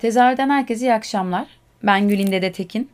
[0.00, 1.46] Tezahürden herkese iyi akşamlar.
[1.82, 2.90] Ben Gülinde de Tekin.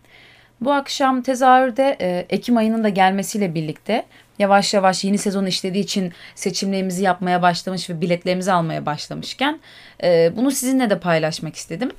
[0.61, 4.05] Bu akşam tezahürde e, Ekim ayının da gelmesiyle birlikte
[4.39, 9.61] yavaş yavaş yeni sezon işlediği için seçimlerimizi yapmaya başlamış ve biletlerimizi almaya başlamışken
[10.03, 11.91] e, bunu sizinle de paylaşmak istedim.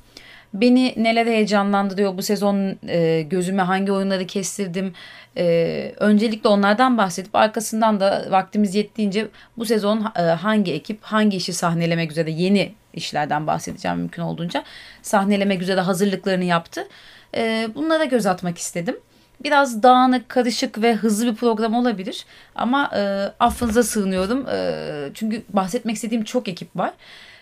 [0.54, 4.92] Beni neler heyecanlandırıyor bu sezon e, gözüme hangi oyunları kestirdim.
[5.36, 11.52] E, öncelikle onlardan bahsedip arkasından da vaktimiz yettiğince bu sezon e, hangi ekip hangi işi
[11.52, 14.64] sahnelemek üzere yeni işlerden bahsedeceğim mümkün olduğunca.
[15.02, 16.88] Sahnelemek üzere hazırlıklarını yaptı.
[17.34, 18.96] E, bunlara göz atmak istedim.
[19.44, 22.26] Biraz dağınık, karışık ve hızlı bir program olabilir.
[22.54, 23.00] Ama e,
[23.40, 24.48] affınıza sığınıyorum.
[24.48, 26.92] E, çünkü bahsetmek istediğim çok ekip var.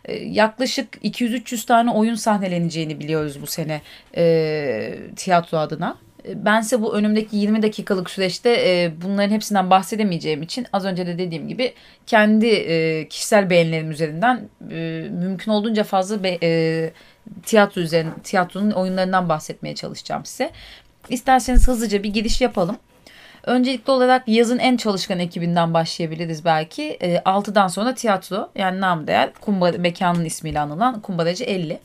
[0.04, 3.82] E, yaklaşık 200-300 tane oyun sahneleneceğini biliyoruz bu sene
[4.16, 5.96] e, tiyatro adına.
[6.34, 11.48] Bense bu önümdeki 20 dakikalık süreçte e, bunların hepsinden bahsedemeyeceğim için az önce de dediğim
[11.48, 11.74] gibi
[12.06, 16.90] kendi e, kişisel beğenilerim üzerinden e, mümkün olduğunca fazla be, e,
[17.42, 20.50] tiyatro üzerine tiyatronun oyunlarından bahsetmeye çalışacağım size.
[21.08, 22.76] İsterseniz hızlıca bir giriş yapalım.
[23.46, 26.82] Öncelikli olarak yazın en çalışkan ekibinden başlayabiliriz belki.
[26.82, 31.78] E, 6'dan sonra tiyatro yani nam değer Kumbara, mekanın ismiyle anılan Kumbaracı 50.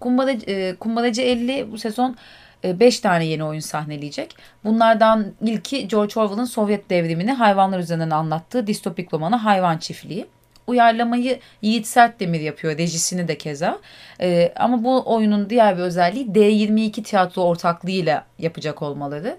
[0.00, 2.16] Kumbaracı, e, Kumbaracı 50 bu sezon
[2.64, 4.36] 5 tane yeni oyun sahneleyecek.
[4.64, 10.26] Bunlardan ilki George Orwell'ın Sovyet devrimini hayvanlar üzerinden anlattığı distopik romanı Hayvan Çiftliği.
[10.66, 13.78] Uyarlamayı Yiğit Sertdemir yapıyor, rejisini de keza.
[14.20, 19.38] Ee, ama bu oyunun diğer bir özelliği D22 tiyatro ortaklığıyla yapacak olmaları.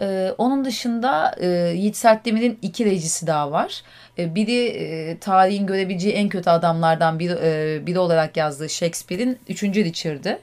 [0.00, 1.46] Ee, onun dışında e,
[1.76, 3.82] Yiğit Sertdemir'in iki rejisi daha var.
[4.18, 9.62] Ee, biri e, tarihin görebileceği en kötü adamlardan biri, e, biri olarak yazdığı Shakespeare'in 3.
[9.62, 10.38] Richard'ı.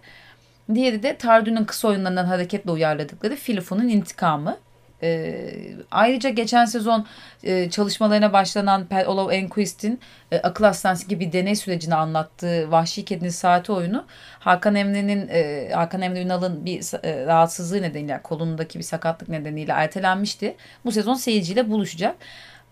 [0.74, 4.58] Diğeri de Tardu'nun kısa oyunlarından hareketle uyarladıkları Filifon'un intikamı.
[5.04, 5.42] E,
[5.92, 7.06] ayrıca geçen sezon
[7.44, 10.00] e, çalışmalarına başlanan Pel Olav Enquist'in
[10.32, 14.06] e, akıl hastanesi gibi deney sürecini anlattığı Vahşi Kedinin Saati oyunu
[14.40, 20.56] Hakan Emre'nin e, Hakan Emre Ünal'ın bir e, rahatsızlığı nedeniyle kolundaki bir sakatlık nedeniyle ertelenmişti.
[20.86, 22.16] Bu sezon seyirciyle buluşacak.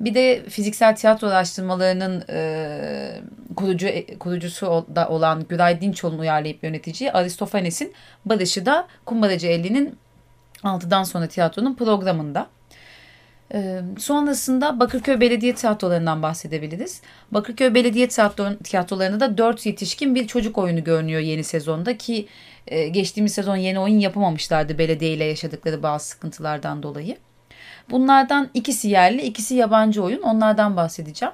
[0.04, 3.22] Bir de fiziksel tiyatro araştırmalarının e,
[3.56, 3.88] kurucu
[4.20, 7.94] kurucusu da olan Güray Dinçoğlu'nun uyarlayıp yöneticiyi Aristofanes'in
[8.26, 9.98] Barış'ı da Kumbaracı 50'nin
[10.64, 12.48] 6'dan sonra tiyatronun programında.
[13.54, 17.02] Ee, sonrasında Bakırköy Belediye Tiyatrolarından bahsedebiliriz.
[17.32, 22.28] Bakırköy Belediye Tiyatro, Tiyatrolarında da 4 yetişkin bir çocuk oyunu görünüyor yeni sezonda ki
[22.68, 27.18] e, geçtiğimiz sezon yeni oyun yapamamışlardı belediye yaşadıkları bazı sıkıntılardan dolayı.
[27.90, 30.22] Bunlardan ikisi yerli, ikisi yabancı oyun.
[30.22, 31.34] Onlardan bahsedeceğim.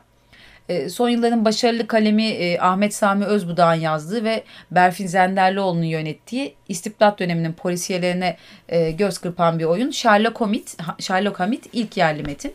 [0.70, 7.20] E, son yılların başarılı kalemi e, Ahmet Sami Özbudağ'ın yazdığı ve Berfin Zenderlioğlu'nun yönettiği istibdat
[7.20, 8.38] döneminin polisiyelerine
[8.70, 9.92] e, göz kırpan bir oyun.
[9.92, 12.54] Sherlock Holmes, Sherlock Holmes ilk yerli metin.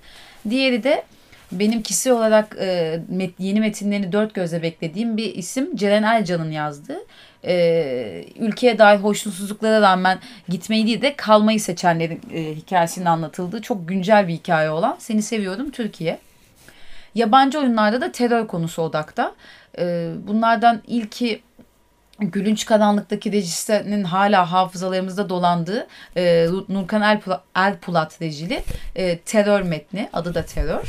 [0.51, 1.05] Diğeri de
[1.53, 3.01] benim kişi olarak e,
[3.39, 6.99] yeni metinlerini dört gözle beklediğim bir isim Ceren Ercan'ın yazdığı.
[7.47, 10.19] E, ülkeye dair hoşnutsuzluklara rağmen
[10.49, 15.71] gitmeyi değil de kalmayı seçenlerin e, hikayesinin anlatıldığı çok güncel bir hikaye olan Seni Seviyorum
[15.71, 16.19] Türkiye.
[17.15, 19.35] Yabancı oyunlarda da terör konusu odakta.
[19.79, 21.43] E, bunlardan ilki
[22.19, 28.63] Gülünç Karanlık'taki rejisinin hala hafızalarımızda dolandığı e, Nurkan Erpulat, Erpulat rejili
[28.97, 30.09] e, terör metni.
[30.13, 30.89] Adı da terör.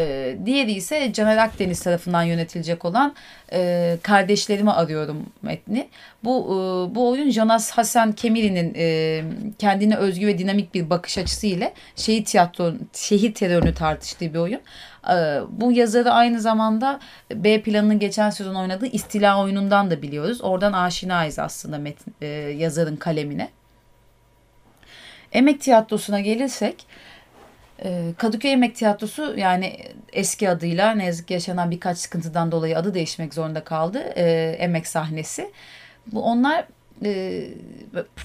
[0.00, 3.14] E, diğeri ise Caner Akdeniz tarafından yönetilecek olan
[3.52, 5.88] e, Kardeşlerimi Arıyorum metni.
[6.24, 9.22] Bu e, bu oyun Jonas Hasan Kemiri'nin e,
[9.58, 14.60] kendine özgü ve dinamik bir bakış açısı ile şehir tiyatro, şehir terörünü tartıştığı bir oyun.
[15.08, 17.00] Ee, bu yazarı aynı zamanda
[17.34, 20.40] B planının geçen sezon oynadığı İstila oyunundan da biliyoruz.
[20.40, 23.48] Oradan aşinayız aslında metin, e, yazarın kalemine.
[25.32, 26.86] Emek tiyatrosuna gelirsek
[28.18, 29.76] Kadıköy Emek Tiyatrosu yani
[30.12, 33.98] eski adıyla ne yazık ki yaşanan birkaç sıkıntıdan dolayı adı değişmek zorunda kaldı.
[33.98, 35.50] E, emek sahnesi.
[36.06, 36.64] Bu onlar
[37.04, 37.44] e,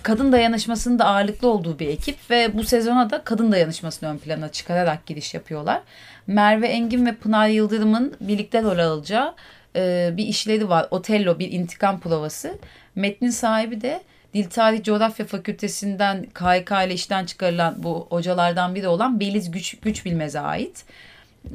[0.04, 4.50] kadın dayanışmasının da ağırlıklı olduğu bir ekip ve bu sezona da kadın dayanışmasını ön plana
[4.50, 5.82] çıkararak giriş yapıyorlar.
[6.28, 9.36] Merve Engin ve Pınar Yıldırım'ın birlikte rol alacağı
[9.76, 10.88] e, bir işleri var.
[10.92, 12.58] Otello bir intikam provası.
[12.96, 14.02] Metnin sahibi de
[14.36, 20.06] Dil Tarih Coğrafya Fakültesinden KYK ile işten çıkarılan bu hocalardan biri olan Beliz Güç, Güç
[20.06, 20.86] Bilmez'e ait.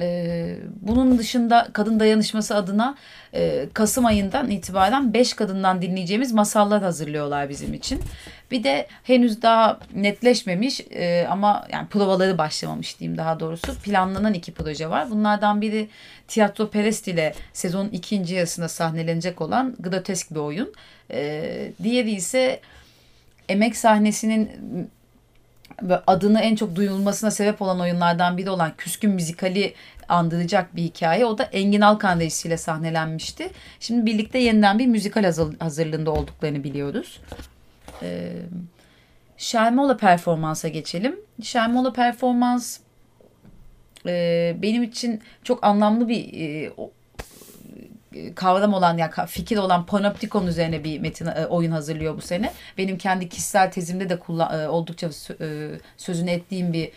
[0.00, 2.96] Ee, bunun dışında kadın dayanışması adına
[3.34, 8.00] e, Kasım ayından itibaren 5 kadından dinleyeceğimiz masallar hazırlıyorlar bizim için.
[8.50, 14.54] Bir de henüz daha netleşmemiş e, ama yani provaları başlamamış diyeyim daha doğrusu planlanan iki
[14.54, 15.10] proje var.
[15.10, 15.88] Bunlardan biri
[16.28, 20.72] Tiyatro Perest ile sezonun ikinci yarısında sahnelenecek olan grotesk bir oyun.
[21.10, 22.60] E, diğeri ise
[23.48, 24.50] emek sahnesinin
[26.06, 29.74] adını en çok duyulmasına sebep olan oyunlardan biri olan Küskün Müzikali
[30.08, 31.26] andıracak bir hikaye.
[31.26, 33.50] O da Engin Alkan rejisiyle sahnelenmişti.
[33.80, 35.24] Şimdi birlikte yeniden bir müzikal
[35.58, 37.20] hazırlığında olduklarını biliyoruz.
[38.02, 38.32] Ee,
[39.36, 41.20] Şermola performansa geçelim.
[41.42, 42.78] Şermola performans
[44.06, 46.70] e, benim için çok anlamlı bir e,
[48.34, 52.52] kavram olan ya yani fikir olan panoptikon üzerine bir metin e, oyun hazırlıyor bu sene.
[52.78, 55.10] Benim kendi kişisel tezimde de kullan, e, oldukça
[55.40, 56.90] e, sözünü ettiğim bir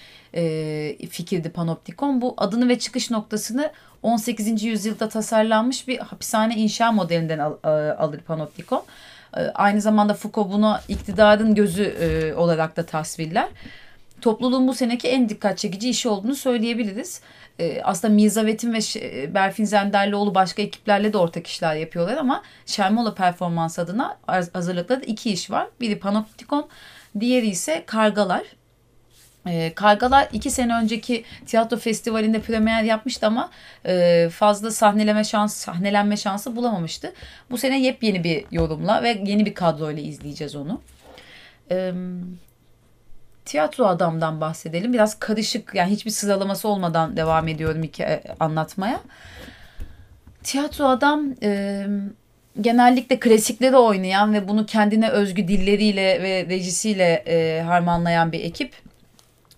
[1.10, 2.22] fikirdi panoptikon.
[2.22, 3.72] Bu adını ve çıkış noktasını
[4.04, 4.64] 18.
[4.64, 7.54] yüzyılda tasarlanmış bir hapishane inşa modelinden al,
[7.98, 8.84] alır panoptikon.
[9.54, 11.96] Aynı zamanda Foucault bunu iktidarın gözü
[12.38, 13.48] olarak da tasvirler.
[14.24, 17.22] Topluluğun bu seneki en dikkat çekici işi olduğunu söyleyebiliriz
[17.60, 18.80] e, aslında Mizavet'in ve
[19.34, 24.18] Berfin Zenderlioğlu başka ekiplerle de ortak işler yapıyorlar ama Şermola performans adına
[24.54, 25.68] hazırlıklarda iki iş var.
[25.82, 26.68] Biri Panoptikon,
[27.20, 28.44] diğeri ise Kargalar.
[29.48, 33.50] E, Kargalar iki sene önceki tiyatro festivalinde premier yapmıştı ama
[33.86, 37.14] e, fazla sahneleme şansı, sahnelenme şansı bulamamıştı.
[37.52, 40.82] Bu sene yepyeni bir yorumla ve yeni bir kadroyla izleyeceğiz onu.
[43.46, 44.94] Tiyatro adamdan bahsedelim.
[44.94, 49.00] Biraz karışık yani hiçbir sıralaması olmadan devam ediyorum hikaye anlatmaya.
[50.44, 51.86] Tiyatro adam e,
[52.62, 58.74] genellikle klasikleri oynayan ve bunu kendine özgü dilleriyle ve rejisiyle e, harmanlayan bir ekip.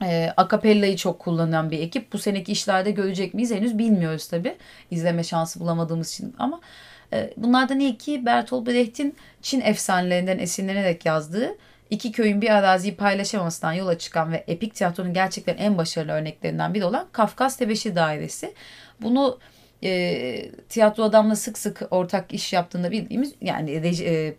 [0.01, 2.13] E, Akapella'yı çok kullanan bir ekip.
[2.13, 4.55] Bu seneki işlerde görecek miyiz henüz bilmiyoruz tabi.
[4.91, 6.61] İzleme şansı bulamadığımız için ama
[7.13, 11.55] e, bunlardan ilki Bertolt Brecht'in Çin efsanelerinden esinlenerek yazdığı
[11.89, 16.85] iki köyün bir araziyi paylaşamamasından yola çıkan ve epik tiyatronun gerçekten en başarılı örneklerinden biri
[16.85, 18.53] olan Kafkas Tebeşir Dairesi.
[19.01, 19.39] Bunu
[19.83, 24.35] e, tiyatro adamla sık sık ortak iş yaptığında bildiğimiz yani reji, e,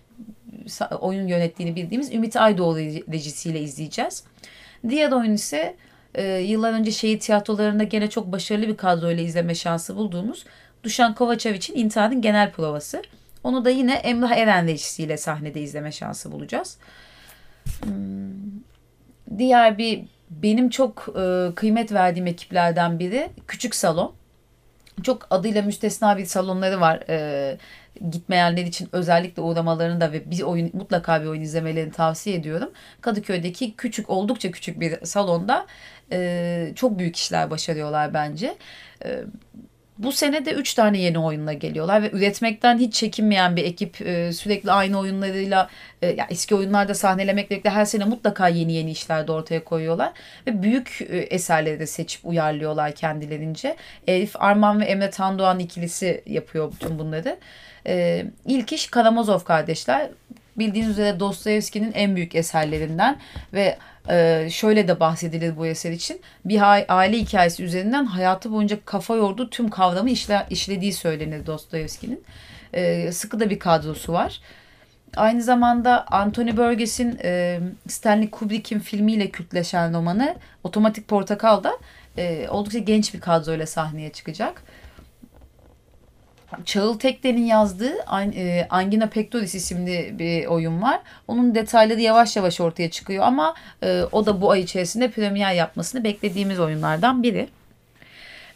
[0.95, 2.79] oyun yönettiğini bildiğimiz Ümit Aydoğdu
[3.13, 4.25] rejisiyle izleyeceğiz.
[4.89, 5.77] Diğer oyun ise
[6.15, 10.45] e, yıllar önce şehir tiyatrolarında gene çok başarılı bir kadroyla izleme şansı bulduğumuz
[10.83, 13.03] Duşan Kovaçeviç'in İntihar'ın genel provası.
[13.45, 16.79] Onu da yine Emrah Eren rejisiyle sahnede izleme şansı bulacağız.
[17.85, 19.39] Hmm.
[19.39, 24.15] Diğer bir benim çok e, kıymet verdiğim ekiplerden biri Küçük Salon.
[25.03, 27.03] Çok adıyla müstesna bir salonları var.
[27.09, 27.59] E,
[28.11, 32.71] gitmeyenler için özellikle uğramalarını da ve bir oyun mutlaka bir oyun izlemelerini tavsiye ediyorum.
[33.01, 35.67] Kadıköy'deki küçük oldukça küçük bir salonda
[36.13, 38.57] e, çok büyük işler başarıyorlar bence.
[39.05, 39.25] E,
[39.99, 44.33] bu sene de 3 tane yeni oyunla geliyorlar ve üretmekten hiç çekinmeyen bir ekip e,
[44.33, 45.71] sürekli aynı oyunlarıyla
[46.03, 50.13] e, ya eski oyunlarda sahnelemekle birlikte her sene mutlaka yeni yeni işler de ortaya koyuyorlar
[50.47, 53.77] ve büyük e, eserleri de seçip uyarlıyorlar kendilerince.
[54.07, 57.39] Elif Arman ve Emre Tandoğan ikilisi yapıyor bütün bunları.
[57.87, 60.11] E, ilk iş Karamazov kardeşler.
[60.59, 63.19] Bildiğiniz üzere Dostoyevski'nin en büyük eserlerinden
[63.53, 63.79] ve
[64.11, 66.21] ee, şöyle de bahsedilir bu eser için.
[66.45, 72.25] Bir aile hikayesi üzerinden hayatı boyunca kafa yorduğu tüm kavramı işle, işlediği söylenir Dostoyevski'nin.
[72.75, 74.41] Ee, sıkı da bir kadrosu var.
[75.17, 81.79] Aynı zamanda Anthony Burgess'in e, Stanley Kubrick'in filmiyle kültleşen romanı Otomatik Portakal da
[82.19, 84.63] e, oldukça genç bir kadroyla sahneye çıkacak.
[86.65, 87.95] Çağıl Tekden'in yazdığı
[88.37, 91.01] e, Angina Pectoris isimli bir oyun var.
[91.29, 96.05] Onun detayları yavaş yavaş ortaya çıkıyor ama e, o da bu ay içerisinde premier yapmasını
[96.05, 97.49] beklediğimiz oyunlardan biri.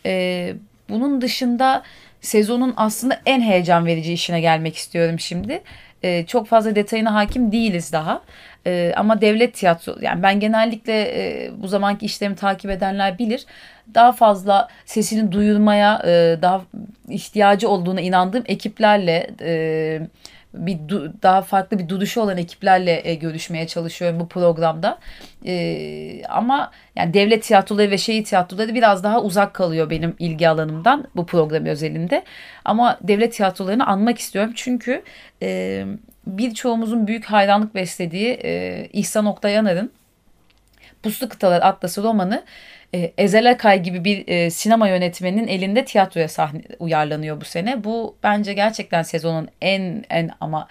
[0.07, 0.55] E,
[0.89, 1.83] bunun dışında
[2.21, 5.63] sezonun aslında en heyecan verici işine gelmek istiyorum şimdi.
[6.27, 8.23] Çok fazla detayına hakim değiliz daha.
[8.67, 13.47] E, ama devlet tiyatro yani ben genellikle e, bu zamanki işlerimi takip edenler bilir.
[13.95, 16.63] Daha fazla sesini duyurmaya e, daha
[17.09, 20.01] ihtiyacı olduğuna inandığım ekiplerle e,
[20.55, 20.79] bir
[21.23, 24.99] daha farklı bir duruşu olan ekiplerle e, görüşmeye çalışıyorum bu programda.
[25.47, 31.09] E, ama yani devlet tiyatroları ve şehir tiyatroları biraz daha uzak kalıyor benim ilgi alanımdan
[31.17, 32.25] bu program özelinde.
[32.65, 35.03] Ama devlet tiyatrolarını anmak istiyorum çünkü
[35.43, 35.85] e,
[36.27, 39.93] birçoğumuzun büyük hayranlık beslediği e, İhsan Oktayanar'ın
[41.03, 42.45] Puslu Kıtalar Atlası romanı
[42.95, 47.85] e, Ezel Akay gibi bir e, sinema yönetmeninin elinde tiyatroya sahne uyarlanıyor bu sene.
[47.85, 50.69] Bu bence gerçekten sezonun en en ama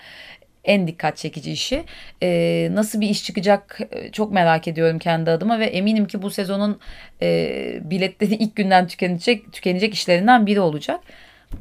[0.64, 1.84] en dikkat çekici işi.
[2.24, 6.30] E, nasıl bir iş çıkacak e, çok merak ediyorum kendi adıma ve eminim ki bu
[6.30, 6.80] sezonun
[7.22, 11.00] e, biletleri ilk günden tükenecek tükenecek işlerinden biri olacak.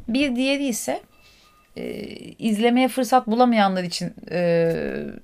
[0.08, 1.00] Bir diğeri ise
[1.76, 1.82] e,
[2.38, 4.72] izlemeye fırsat bulamayanlar için e,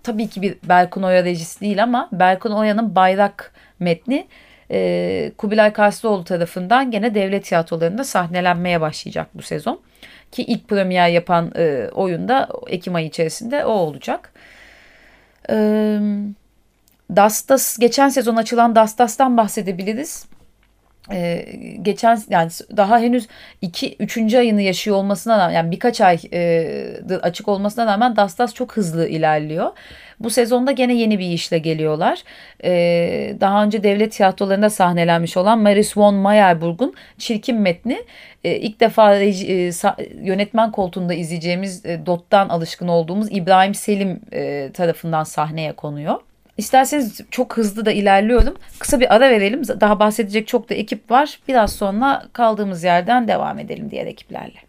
[0.03, 4.27] tabii ki bir Berkun Oya rejisi değil ama Berkun Oya'nın Bayrak metni
[4.71, 9.81] e, Kubilay Karslıoğlu tarafından gene devlet tiyatrolarında sahnelenmeye başlayacak bu sezon.
[10.33, 14.33] Ki ilk premier yapan e, oyunda Ekim ayı içerisinde o olacak.
[15.51, 15.99] E,
[17.17, 20.27] Dastas geçen sezon açılan Dastas'tan bahsedebiliriz.
[21.13, 21.47] Ee,
[21.83, 23.29] geçen yani daha henüz
[23.63, 24.35] 2 3.
[24.35, 29.71] ayını yaşıyor olmasına rağmen yani birkaç ay e, açık olmasına rağmen Dastas çok hızlı ilerliyor.
[30.21, 32.23] Bu sezonda gene yeni bir işle geliyorlar.
[32.65, 37.99] Ee, daha önce devlet tiyatrolarında sahnelenmiş olan Maris von Meyerburg'un Çirkin Metni
[38.45, 39.73] e, ilk defa e,
[40.23, 46.21] yönetmen koltuğunda izleyeceğimiz e, Dot'tan alışkın olduğumuz İbrahim Selim e, tarafından sahneye konuyor.
[46.57, 48.57] İsterseniz çok hızlı da ilerliyorum.
[48.79, 49.63] Kısa bir ara verelim.
[49.69, 51.39] Daha bahsedecek çok da ekip var.
[51.49, 54.64] Biraz sonra kaldığımız yerden devam edelim diğer ekiplerle.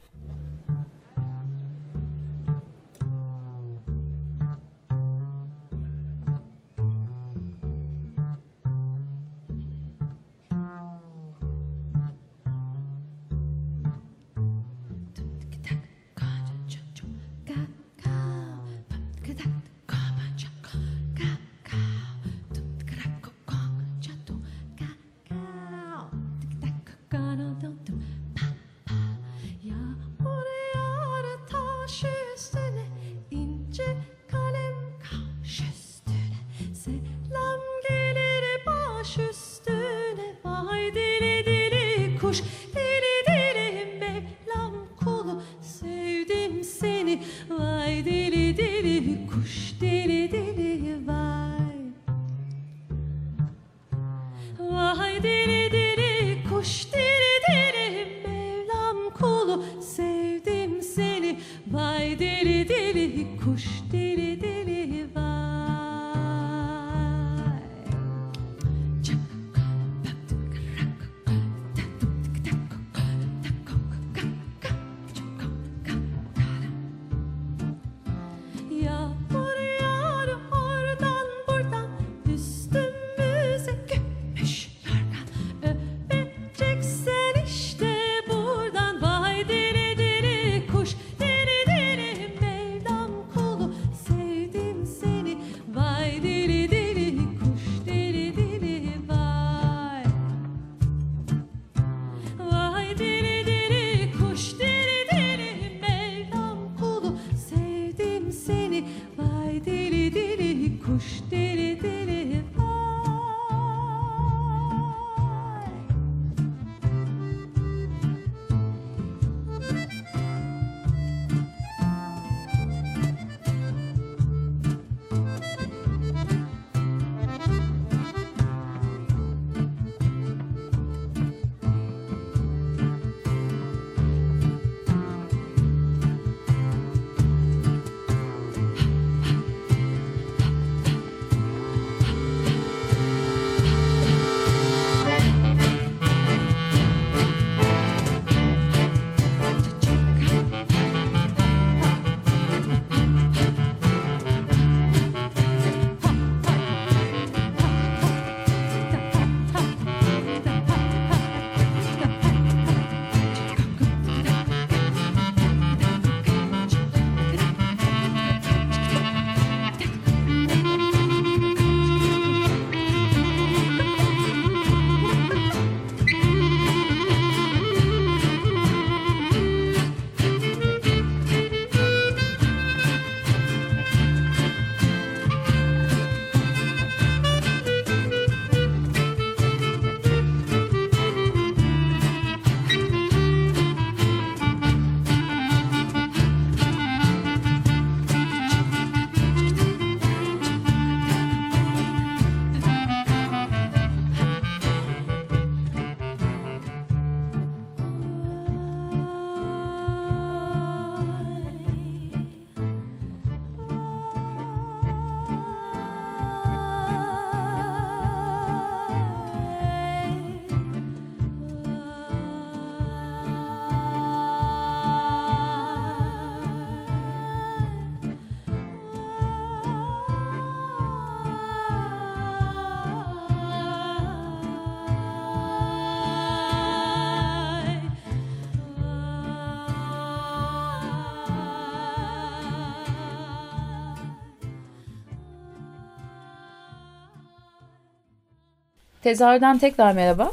[249.05, 250.31] Tezahürden tekrar merhaba.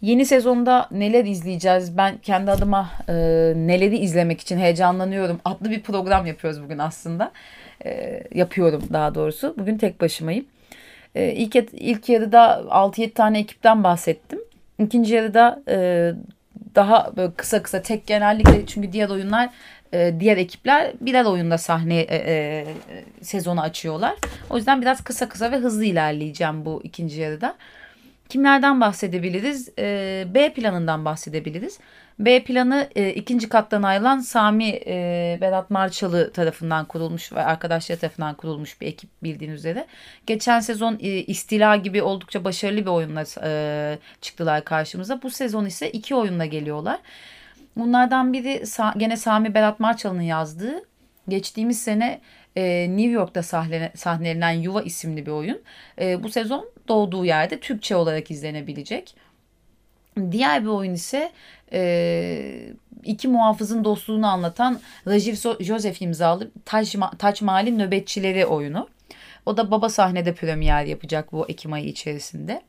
[0.00, 1.96] Yeni sezonda neler izleyeceğiz?
[1.96, 3.12] Ben kendi adıma e,
[3.56, 5.40] neleri izlemek için heyecanlanıyorum.
[5.44, 7.32] Adlı bir program yapıyoruz bugün aslında.
[7.84, 9.54] E, yapıyorum daha doğrusu.
[9.58, 10.44] Bugün tek başımayım.
[11.14, 14.40] E, ilk, ilk yarıda 6-7 tane ekipten bahsettim.
[14.78, 16.12] İkinci yarıda e,
[16.74, 19.50] daha kısa kısa tek genellikle çünkü diğer oyunlar
[19.92, 22.64] e, diğer ekipler birer oyunda sahne e, e,
[23.22, 24.14] sezonu açıyorlar.
[24.50, 27.56] O yüzden biraz kısa kısa ve hızlı ilerleyeceğim bu ikinci yarıda.
[28.28, 29.68] Kimlerden bahsedebiliriz?
[29.78, 31.78] E, B planından bahsedebiliriz.
[32.18, 38.34] B planı e, ikinci kattan ayrılan Sami e, Berat Marçalı tarafından kurulmuş ve arkadaşları tarafından
[38.34, 39.86] kurulmuş bir ekip bildiğiniz üzere.
[40.26, 45.22] Geçen sezon e, İstila gibi oldukça başarılı bir oyunla e, çıktılar karşımıza.
[45.22, 46.98] Bu sezon ise iki oyunla geliyorlar.
[47.76, 48.62] Bunlardan biri
[48.96, 50.82] gene Sami Berat Marçalı'nın yazdığı
[51.28, 52.20] geçtiğimiz sene
[52.56, 55.62] e, New York'ta sahne, sahnelenen Yuva isimli bir oyun.
[56.00, 59.14] E, bu sezon doğduğu yerde Türkçe olarak izlenebilecek.
[60.30, 61.32] Diğer bir oyun ise
[61.72, 68.88] e, iki muhafızın dostluğunu anlatan Rajiv Joseph imzalı Taç, Taç Mahal'in Nöbetçileri oyunu.
[69.46, 72.62] O da baba sahnede premier yapacak bu Ekim ayı içerisinde.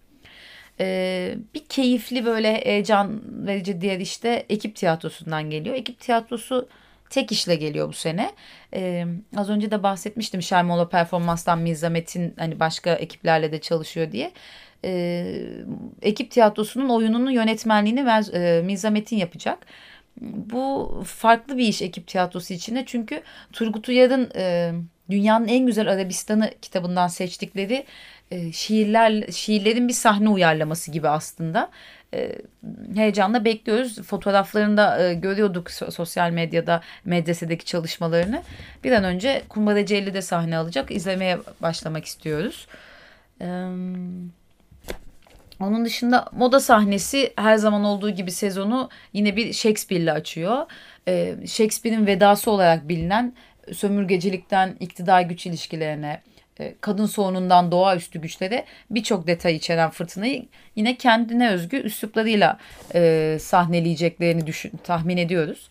[0.80, 5.76] Ee, bir keyifli böyle heyecan verici diğer işte ekip tiyatrosundan geliyor.
[5.76, 6.70] Ekip tiyatrosu
[7.10, 8.32] tek işle geliyor bu sene.
[8.74, 9.06] Ee,
[9.38, 14.32] az önce de bahsetmiştim Şermola Performans'tan Mizamet'in hani başka ekiplerle de çalışıyor diye.
[14.86, 15.44] Ee,
[16.02, 19.66] ekip tiyatrosunun oyununu yönetmenliğini e, Mizamet'in yapacak.
[20.22, 23.22] Bu farklı bir iş ekip tiyatrosu içinde çünkü
[23.54, 24.72] Turgut Uyar'ın e,
[25.10, 27.86] Dünyanın En Güzel Arabistan'ı kitabından seçtikleri
[28.32, 31.70] e, şiirler şiirlerin bir sahne uyarlaması gibi aslında.
[32.14, 32.36] E,
[32.96, 34.02] heyecanla bekliyoruz.
[34.02, 38.44] Fotoğraflarını da e, görüyorduk sosyal medyada medresedeki çalışmalarını.
[38.84, 40.92] Bir an önce Kumbaracı 50'de sahne alacak.
[40.92, 42.68] İzlemeye başlamak istiyoruz.
[45.60, 50.66] Onun dışında moda sahnesi her zaman olduğu gibi sezonu yine bir Shakespeare'le açıyor.
[51.48, 53.34] Shakespeare'in vedası olarak bilinen
[53.74, 56.22] sömürgecilikten iktidar güç ilişkilerine, e,
[56.82, 60.46] kadın sorunundan doğaüstü güçlere birçok detay içeren fırtınayı
[60.76, 62.58] yine kendine özgü üsluplarıyla
[62.96, 65.70] e, sahneleyeceklerini düşün, tahmin ediyoruz.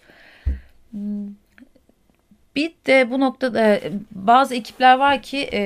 [2.56, 5.60] Bir de bu noktada e, bazı ekipler var ki e,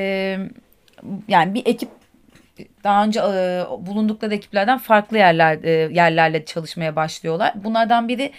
[1.29, 1.89] yani bir ekip
[2.85, 7.53] daha önce e, bulundukları ekiplerden farklı yerler e, yerlerle çalışmaya başlıyorlar.
[7.65, 8.33] Bunlardan biri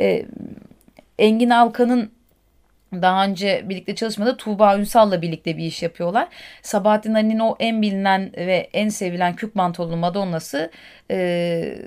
[0.00, 0.26] e,
[1.18, 2.15] Engin Alkan'ın
[2.92, 6.28] daha önce birlikte çalışmada Tuğba Ünsal'la birlikte bir iş yapıyorlar.
[6.62, 10.70] Sabahattin Ali'nin o en bilinen ve en sevilen kürk mantolulu Madonna'sı
[11.10, 11.78] e,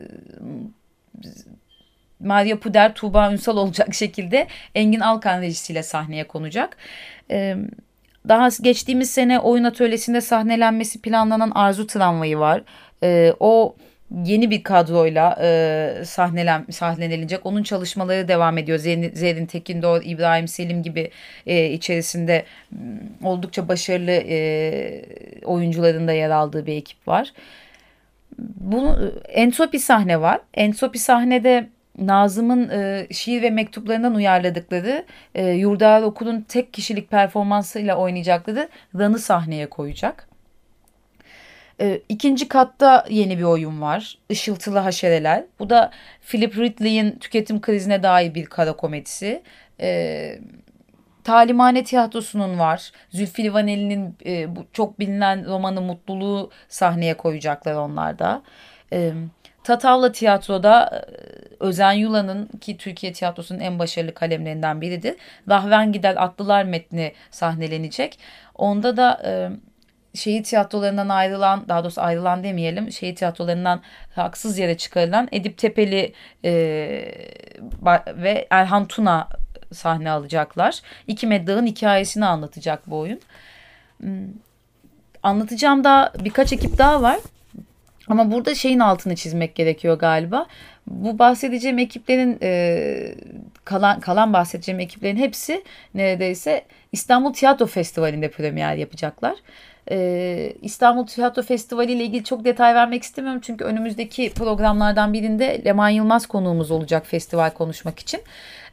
[2.20, 6.78] Maria Puder, Tuğba Ünsal olacak şekilde Engin Alkan rejisiyle sahneye konacak.
[7.32, 7.56] E,
[8.28, 12.64] daha geçtiğimiz sene oyun atölyesinde sahnelenmesi planlanan Arzu Tramvayı var.
[13.04, 13.76] E, o
[14.26, 17.46] yeni bir kadroyla e, sahnelen, sahnelenilecek.
[17.46, 18.78] Onun çalışmaları devam ediyor.
[18.78, 21.12] Zerrin, Zerrin Tekindor, İbrahim Selim gibi
[21.48, 22.46] e, içerisinde
[23.24, 25.06] oldukça başarılı e,
[25.44, 27.34] oyuncuların da yer aldığı bir ekip var.
[28.40, 28.96] Bu
[29.28, 30.40] Entropi sahne var.
[30.54, 38.70] Entropi sahnede Nazım'ın e, şiir ve mektuplarından uyarladıkları e, Yurdar Okul'un tek kişilik performansıyla oynayacakları
[38.96, 40.29] Ran'ı sahneye koyacak.
[41.82, 44.18] E, ikinci katta yeni bir oyun var.
[44.30, 45.44] Işıltılı Haşereler.
[45.60, 49.44] Bu da Philip Ridley'in tüketim krizine dair bir kara komedisi.
[49.82, 50.40] E,
[51.24, 52.92] Talimhane Tiyatrosu'nun var.
[53.10, 58.42] Zülfü Livaneli'nin e, bu çok bilinen romanı Mutluluğu sahneye koyacaklar onlar da.
[58.94, 59.14] E,
[59.64, 61.06] Tatavla Tiyatro'da e,
[61.60, 65.16] Özen Yula'nın ki Türkiye tiyatrosunun en başarılı kalemlerinden biridir.
[65.50, 68.20] Rahven Gider Atlılar metni sahnelenecek.
[68.56, 69.50] Onda da e,
[70.14, 73.82] şehir tiyatrolarından ayrılan daha doğrusu ayrılan demeyelim şehir tiyatrolarından
[74.16, 76.14] haksız yere çıkarılan Edip Tepeli
[76.46, 76.52] e,
[78.16, 79.28] ve Erhan Tuna
[79.74, 80.82] sahne alacaklar.
[81.08, 83.20] İki meddağın hikayesini anlatacak bu oyun.
[83.98, 84.28] Hmm,
[85.24, 87.18] anlatacağım da birkaç ekip daha var.
[88.08, 90.48] Ama burada şeyin altını çizmek gerekiyor galiba.
[90.88, 93.16] Bu bahsedeceğim ekiplerin e,
[93.66, 99.36] kalan kalan bahsedeceğim ekiplerin hepsi neredeyse İstanbul Tiyatro Festivali'nde premier yapacaklar.
[99.92, 103.42] Ee, İstanbul Tiyatro Festivali ile ilgili çok detay vermek istemiyorum.
[103.44, 108.22] Çünkü önümüzdeki programlardan birinde Leman Yılmaz konuğumuz olacak festival konuşmak için.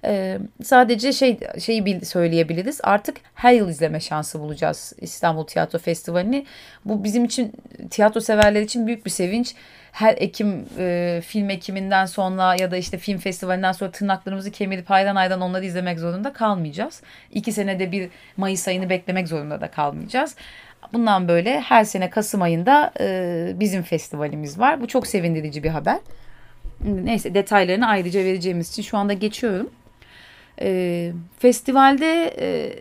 [0.05, 2.81] Ee, sadece şey şeyi söyleyebiliriz.
[2.83, 6.47] Artık her yıl izleme şansı bulacağız İstanbul Tiyatro Festivali'ni.
[6.85, 7.53] Bu bizim için
[7.91, 9.55] tiyatro severler için büyük bir sevinç.
[9.93, 15.17] Her Ekim e, film Ekiminden sonra ya da işte film festivalinden sonra tırnaklarımızı kemirip aydan
[15.17, 17.03] aydan onları izlemek zorunda kalmayacağız.
[17.33, 20.35] İki senede bir Mayıs ayını beklemek zorunda da kalmayacağız.
[20.93, 24.81] Bundan böyle her sene Kasım ayında e, bizim festivalimiz var.
[24.81, 25.99] Bu çok sevindirici bir haber.
[26.85, 29.71] Neyse detaylarını ayrıca vereceğimiz için şu anda geçiyorum.
[30.61, 32.77] E, festivalde e,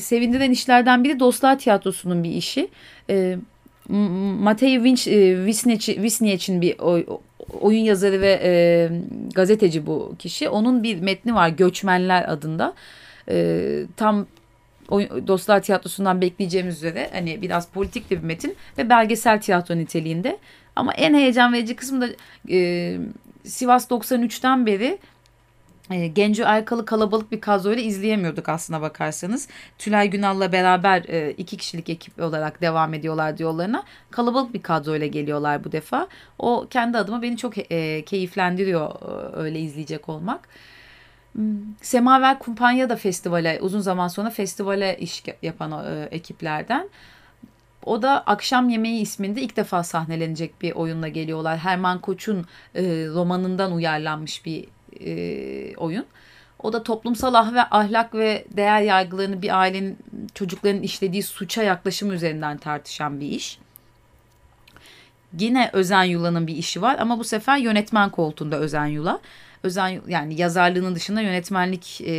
[0.00, 2.68] sevindiren işlerden biri Dostlar Tiyatrosu'nun bir işi.
[3.10, 3.36] E,
[3.88, 7.06] Matei Wisniewic'in bir oy,
[7.60, 8.52] oyun yazarı ve e,
[9.34, 10.48] gazeteci bu kişi.
[10.48, 12.74] Onun bir metni var Göçmenler adında.
[13.28, 14.26] E, tam
[15.26, 20.38] Dostlar Tiyatrosu'ndan bekleyeceğimiz üzere hani biraz politik de bir metin ve belgesel tiyatro niteliğinde.
[20.76, 22.08] Ama en heyecan verici kısmı da
[22.50, 22.98] e,
[23.44, 24.98] Sivas 93'ten beri
[25.90, 29.48] e, Genco Erkal'ı kalabalık bir kadroyla izleyemiyorduk aslına bakarsanız.
[29.78, 33.84] Tülay Günal'la beraber e, iki kişilik ekip olarak devam ediyorlar yollarına.
[34.10, 36.08] Kalabalık bir kadroyla geliyorlar bu defa.
[36.38, 40.48] O kendi adıma beni çok e, keyiflendiriyor e, öyle izleyecek olmak.
[41.32, 46.88] Hmm, Semaver Kumpanya da festivale uzun zaman sonra festivale iş yapan e, ekiplerden.
[47.84, 51.58] O da Akşam Yemeği isminde ilk defa sahnelenecek bir oyunla geliyorlar.
[51.58, 52.82] Herman Koç'un e,
[53.14, 54.64] romanından uyarlanmış bir
[55.00, 56.06] e, oyun.
[56.62, 59.98] O da toplumsal ah ve ahlak ve değer yargılarını bir ailenin
[60.34, 63.58] çocukların işlediği suça yaklaşım üzerinden tartışan bir iş.
[65.38, 69.20] Yine Özen Yula'nın bir işi var ama bu sefer yönetmen koltuğunda Özen Yula.
[69.62, 72.12] Özen yani yazarlığının dışında yönetmenlik e,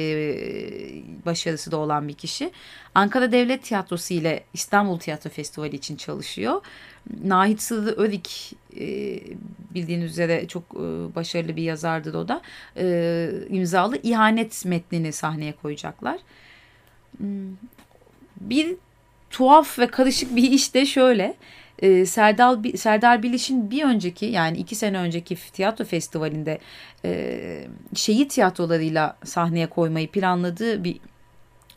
[1.25, 2.51] başarısı da olan bir kişi.
[2.95, 6.61] Ankara Devlet Tiyatrosu ile İstanbul Tiyatro Festivali için çalışıyor.
[7.23, 9.19] Nahit Sırrı Örik e,
[9.73, 12.41] bildiğiniz üzere çok e, başarılı bir yazardır o da.
[12.77, 16.19] E, imzalı ihanet metnini sahneye koyacaklar.
[17.17, 17.55] Hmm,
[18.41, 18.75] bir
[19.29, 21.35] tuhaf ve karışık bir iş de şöyle.
[21.81, 26.59] E, Serdar, Serdar Biliş'in bir önceki yani iki sene önceki tiyatro festivalinde
[27.05, 30.99] e, şehit tiyatrolarıyla sahneye koymayı planladığı bir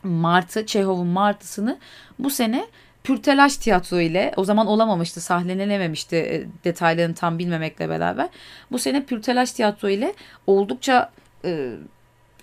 [0.03, 1.77] Martı, Çehov'un Martı'sını
[2.19, 2.65] bu sene
[3.03, 8.29] Pürtelaş tiyatro ile o zaman olamamıştı, sahnelenememişti e, detaylarını tam bilmemekle beraber.
[8.71, 10.13] Bu sene Pürtelaş tiyatro ile
[10.47, 11.11] oldukça
[11.45, 11.71] e,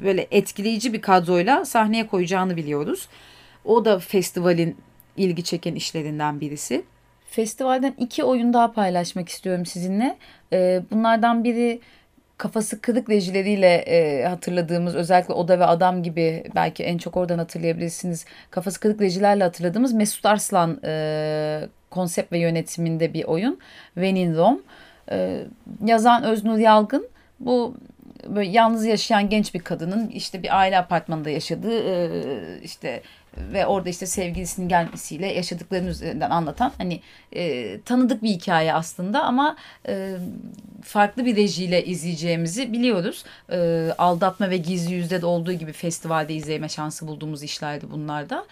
[0.01, 3.09] böyle etkileyici bir kadroyla sahneye koyacağını biliyoruz.
[3.64, 4.77] O da festivalin
[5.16, 6.85] ilgi çeken işlerinden birisi.
[7.32, 10.16] Festivalden iki oyun daha paylaşmak istiyorum sizinle.
[10.52, 11.80] E, bunlardan biri
[12.38, 18.24] kafası kırık rejileriyle e, hatırladığımız özellikle Oda ve Adam gibi belki en çok oradan hatırlayabilirsiniz.
[18.50, 23.58] Kafası kırık rejilerle hatırladığımız Mesut Arslan e, konsept ve yönetiminde bir oyun.
[23.94, 24.58] When in Rome.
[25.10, 25.40] E,
[25.84, 27.08] yazan Öznur Yalgın
[27.40, 27.76] bu
[28.26, 32.10] böyle yalnız yaşayan genç bir kadının işte bir aile apartmanında yaşadığı e,
[32.62, 33.02] işte
[33.36, 37.00] ve orada işte sevgilisinin gelmesiyle yaşadıklarını üzerinden anlatan hani
[37.32, 39.56] e, tanıdık bir hikaye aslında ama
[39.88, 40.16] e,
[40.82, 43.24] farklı bir rejiyle izleyeceğimizi biliyoruz.
[43.52, 48.46] E, aldatma ve gizli yüzde de olduğu gibi festivalde izleme şansı bulduğumuz işlerdi bunlar da.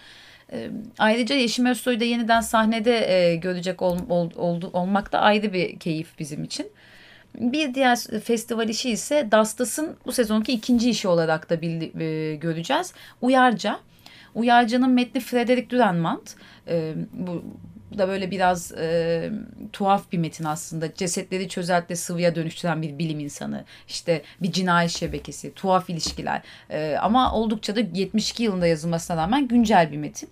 [0.53, 5.53] E, ayrıca Yeşim Özsoy'u da yeniden sahnede e, görecek ol, ol, oldu, olmak da ayrı
[5.53, 6.67] bir keyif bizim için.
[7.35, 12.93] Bir diğer festival işi ise Dastas'ın bu sezonki ikinci işi olarak da bil, e, göreceğiz.
[13.21, 13.79] Uyarca.
[14.35, 16.35] Uyarca'nın metni Frederick Duranmant.
[16.67, 17.43] E, bu
[17.97, 19.31] da böyle biraz e,
[19.73, 20.93] tuhaf bir metin aslında.
[20.93, 23.65] Cesetleri çözeltle sıvıya dönüştüren bir bilim insanı.
[23.87, 26.41] İşte bir cinayet şebekesi, tuhaf ilişkiler.
[26.69, 30.29] E, ama oldukça da 72 yılında yazılmasına rağmen güncel bir metin.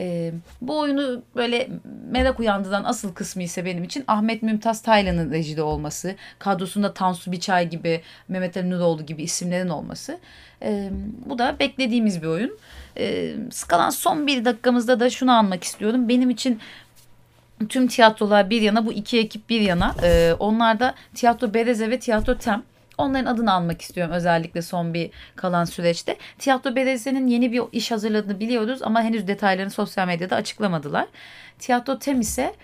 [0.00, 1.68] E, bu oyunu böyle
[2.10, 6.14] merak uyandıran asıl kısmı ise benim için Ahmet Mümtaz Taylan'ın rejide olması.
[6.38, 10.18] Kadrosunda Tansu Biçay gibi, Mehmet Ali Nuroğlu gibi isimlerin olması.
[10.62, 10.90] E,
[11.26, 12.58] bu da beklediğimiz bir oyun.
[12.98, 16.08] E, skalan son bir dakikamızda da şunu anmak istiyorum.
[16.08, 16.60] Benim için
[17.68, 19.94] tüm tiyatrolar bir yana bu iki ekip bir yana.
[20.02, 22.62] E, onlar da Tiyatro Bereze ve Tiyatro Tem.
[23.00, 26.16] Onların adını almak istiyorum özellikle son bir kalan süreçte.
[26.38, 31.06] Tiyatro Bereze'nin yeni bir iş hazırladığını biliyoruz ama henüz detaylarını sosyal medyada açıklamadılar.
[31.58, 32.54] Tiyatro Tem ise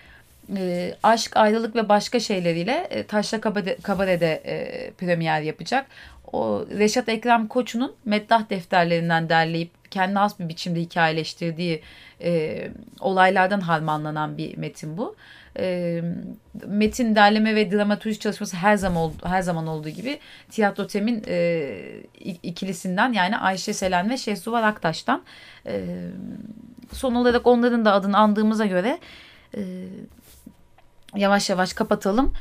[0.57, 5.85] e, aşk, ayrılık ve başka şeyleriyle e, Taşla Kabare, Kabare'de e, premier yapacak.
[6.33, 11.81] O Reşat Ekrem Koçu'nun meddah defterlerinden derleyip kendi has bir biçimde hikayeleştirdiği
[12.21, 15.15] e, olaylardan harmanlanan bir metin bu.
[15.57, 16.01] E,
[16.67, 21.77] metin derleme ve dramaturji çalışması her zaman her zaman olduğu gibi Tiyatro Tem'in e,
[22.43, 25.23] ikilisinden yani Ayşe Selen ve Şehsuvar Aktaş'tan.
[25.65, 25.83] E,
[26.93, 28.99] son olarak onların da adını andığımıza göre
[29.57, 29.61] e,
[31.15, 32.33] yavaş yavaş kapatalım.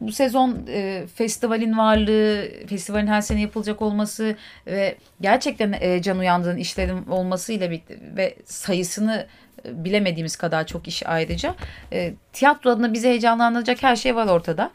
[0.00, 4.36] Bu sezon e, festivalin varlığı, festivalin her sene yapılacak olması
[4.66, 9.26] ve gerçekten e, can uyandığın işlerin olmasıyla birlikte ve sayısını
[9.64, 11.54] bilemediğimiz kadar çok iş ayrıca
[11.92, 14.70] e, tiyatro adına bizi heyecanlandıracak her şey var ortada.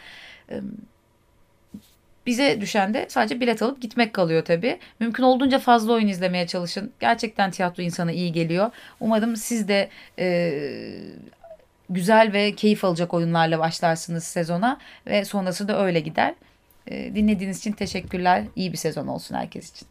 [0.50, 0.60] E,
[2.26, 4.80] bize düşen de sadece bilet alıp gitmek kalıyor tabii.
[5.00, 6.92] Mümkün olduğunca fazla oyun izlemeye çalışın.
[7.00, 8.72] Gerçekten tiyatro insana iyi geliyor.
[9.00, 10.54] Umarım siz de e,
[11.90, 16.34] güzel ve keyif alacak oyunlarla başlarsınız sezona ve sonrası da öyle gider.
[16.92, 18.44] Dinlediğiniz için teşekkürler.
[18.56, 19.88] İyi bir sezon olsun herkes için.